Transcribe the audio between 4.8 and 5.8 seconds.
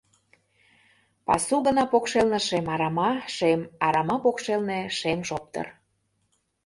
шем шоптыр.